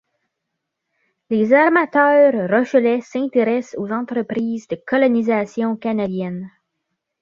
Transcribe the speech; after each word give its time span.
Les 1.29 1.53
armateurs 1.53 2.39
rochelais 2.49 3.01
s’intéressèrent 3.01 3.79
aux 3.79 3.91
entreprises 3.91 4.67
de 4.67 4.81
colonisation 4.87 5.77
canadienne. 5.77 6.49